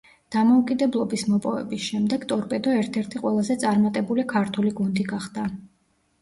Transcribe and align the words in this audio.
დამოუკიდებლობის 0.35 1.25
მოპოვების 1.33 1.83
შემდეგ 1.87 2.25
„ტორპედო“ 2.31 2.73
ერთ-ერთი 2.79 3.21
ყველაზე 3.27 3.59
წარმატებული 3.65 4.27
ქართული 4.33 4.75
გუნდი 4.81 5.07
გახდა. 5.13 5.47